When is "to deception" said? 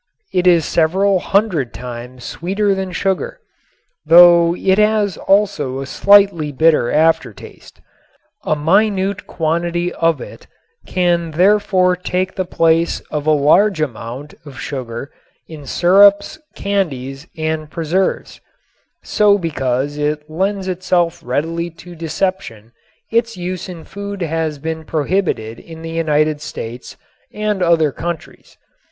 21.69-22.71